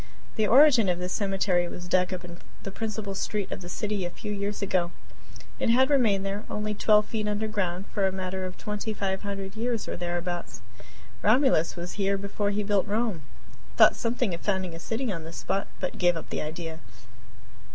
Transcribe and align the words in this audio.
The 0.35 0.47
original 0.47 0.93
of 0.93 0.97
this 0.97 1.13
cemetery 1.13 1.67
was 1.67 1.87
dug 1.87 2.11
up 2.11 2.25
in 2.25 2.39
the 2.63 2.71
principal 2.71 3.13
street 3.13 3.51
of 3.51 3.61
the 3.61 3.69
city 3.69 4.03
a 4.03 4.09
few 4.09 4.31
years 4.31 4.63
ago. 4.63 4.91
It 5.59 5.69
had 5.69 5.91
remained 5.91 6.25
there, 6.25 6.43
only 6.49 6.73
twelve 6.73 7.05
feet 7.05 7.27
underground, 7.27 7.85
for 7.93 8.07
a 8.07 8.11
matter 8.11 8.43
of 8.43 8.57
twenty 8.57 8.95
five 8.95 9.21
hundred 9.21 9.55
years 9.55 9.87
or 9.87 9.95
thereabouts. 9.95 10.63
Romulus 11.21 11.75
was 11.75 11.91
here 12.01 12.17
before 12.17 12.49
he 12.49 12.63
built 12.63 12.87
Rome, 12.87 13.21
and 13.67 13.77
thought 13.77 13.95
something 13.95 14.33
of 14.33 14.41
founding 14.41 14.73
a 14.73 14.79
city 14.79 15.11
on 15.11 15.23
this 15.23 15.37
spot, 15.37 15.67
but 15.79 15.99
gave 15.99 16.17
up 16.17 16.31
the 16.31 16.41
idea. 16.41 16.79